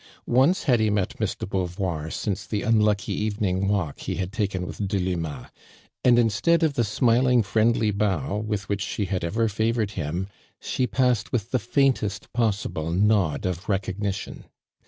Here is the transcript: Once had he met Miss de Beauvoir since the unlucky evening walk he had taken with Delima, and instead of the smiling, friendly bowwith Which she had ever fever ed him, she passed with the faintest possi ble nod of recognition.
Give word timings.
Once 0.25 0.63
had 0.63 0.79
he 0.79 0.89
met 0.89 1.19
Miss 1.19 1.35
de 1.35 1.45
Beauvoir 1.45 2.09
since 2.11 2.47
the 2.47 2.63
unlucky 2.63 3.13
evening 3.13 3.67
walk 3.67 3.99
he 3.99 4.15
had 4.15 4.31
taken 4.33 4.65
with 4.65 4.87
Delima, 4.87 5.51
and 6.03 6.17
instead 6.17 6.63
of 6.63 6.73
the 6.73 6.83
smiling, 6.83 7.43
friendly 7.43 7.91
bowwith 7.91 8.61
Which 8.67 8.81
she 8.81 9.05
had 9.05 9.23
ever 9.23 9.47
fever 9.47 9.83
ed 9.83 9.91
him, 9.91 10.27
she 10.59 10.87
passed 10.87 11.31
with 11.31 11.51
the 11.51 11.59
faintest 11.59 12.33
possi 12.33 12.73
ble 12.73 12.89
nod 12.89 13.45
of 13.45 13.69
recognition. 13.69 14.45